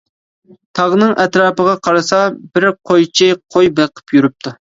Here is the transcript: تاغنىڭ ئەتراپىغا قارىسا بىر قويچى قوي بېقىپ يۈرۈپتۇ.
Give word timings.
تاغنىڭ 0.79 1.11
ئەتراپىغا 1.23 1.75
قارىسا 1.87 2.21
بىر 2.57 2.67
قويچى 2.91 3.31
قوي 3.57 3.73
بېقىپ 3.81 4.19
يۈرۈپتۇ. 4.19 4.57